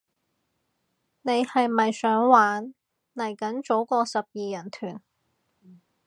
[1.21, 2.73] 你係咪想玩，
[3.13, 5.03] 嚟緊組個十二人團